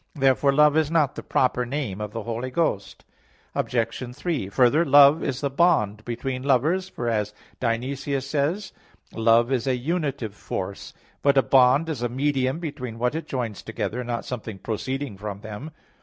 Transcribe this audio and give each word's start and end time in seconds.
Therefore 0.15 0.51
Love 0.51 0.75
is 0.77 0.89
not 0.89 1.13
the 1.13 1.21
proper 1.21 1.63
name 1.63 2.01
of 2.01 2.11
the 2.11 2.23
Holy 2.23 2.49
Ghost. 2.49 3.05
Obj. 3.53 4.15
3: 4.15 4.49
Further, 4.49 4.83
Love 4.83 5.21
is 5.23 5.41
the 5.41 5.49
bond 5.51 6.03
between 6.05 6.41
lovers, 6.41 6.89
for 6.89 7.07
as 7.07 7.35
Dionysius 7.59 8.27
says 8.27 8.73
(Div. 9.11 9.17
Nom. 9.19 9.19
iv): 9.19 9.25
"Love 9.27 9.51
is 9.51 9.67
a 9.67 9.77
unitive 9.77 10.33
force." 10.33 10.95
But 11.21 11.37
a 11.37 11.43
bond 11.43 11.87
is 11.87 12.01
a 12.01 12.09
medium 12.09 12.57
between 12.57 12.97
what 12.97 13.13
it 13.13 13.27
joins 13.27 13.61
together, 13.61 14.03
not 14.03 14.25
something 14.25 14.57
proceeding 14.57 15.17
from 15.19 15.41
them. 15.41 15.69